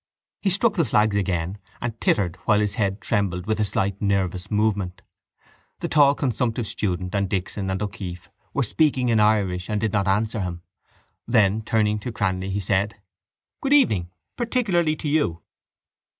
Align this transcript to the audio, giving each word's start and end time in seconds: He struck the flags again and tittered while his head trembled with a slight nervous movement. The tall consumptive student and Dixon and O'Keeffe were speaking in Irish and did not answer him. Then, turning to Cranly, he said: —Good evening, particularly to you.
He 0.41 0.49
struck 0.49 0.73
the 0.73 0.83
flags 0.85 1.15
again 1.15 1.59
and 1.79 2.01
tittered 2.01 2.37
while 2.45 2.59
his 2.59 2.73
head 2.73 2.99
trembled 3.01 3.45
with 3.45 3.59
a 3.59 3.63
slight 3.63 4.01
nervous 4.01 4.49
movement. 4.49 5.03
The 5.79 5.87
tall 5.87 6.15
consumptive 6.15 6.65
student 6.65 7.13
and 7.13 7.29
Dixon 7.29 7.69
and 7.69 7.79
O'Keeffe 7.83 8.31
were 8.51 8.63
speaking 8.63 9.09
in 9.09 9.19
Irish 9.19 9.69
and 9.69 9.79
did 9.79 9.93
not 9.93 10.07
answer 10.07 10.41
him. 10.41 10.63
Then, 11.27 11.61
turning 11.61 11.99
to 11.99 12.11
Cranly, 12.11 12.49
he 12.49 12.59
said: 12.59 12.95
—Good 13.61 13.73
evening, 13.73 14.09
particularly 14.37 14.95
to 14.95 15.07
you. 15.07 15.43